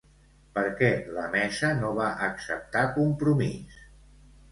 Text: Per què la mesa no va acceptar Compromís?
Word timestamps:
Per 0.53 0.61
què 0.77 0.87
la 1.17 1.25
mesa 1.35 1.69
no 1.81 1.91
va 1.97 2.07
acceptar 2.29 2.87
Compromís? 2.97 3.77